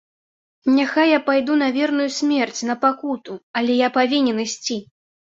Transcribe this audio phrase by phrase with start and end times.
[0.75, 4.79] Няхай я пайду на верную смерць, на пакуту, але я павінен ісці!